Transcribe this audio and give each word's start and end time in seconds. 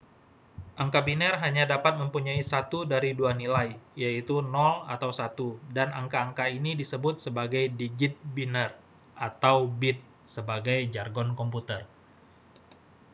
angka 0.81 0.99
biner 1.07 1.33
hanya 1.43 1.63
dapat 1.77 1.93
mempunyai 2.01 2.41
satu 2.51 2.79
dari 2.93 3.11
dua 3.19 3.31
nilai 3.41 3.67
yaitu 4.03 4.35
0 4.41 4.49
atau 4.95 5.11
1 5.13 5.77
dan 5.77 5.89
angka-angka 6.01 6.45
ini 6.57 6.71
disebut 6.81 7.15
sebagai 7.25 7.63
digit 7.79 8.13
biner 8.35 8.71
atau 9.27 9.57
bit 9.81 9.97
sebagai 10.33 10.79
jargon 10.93 11.29
komputer 11.39 11.81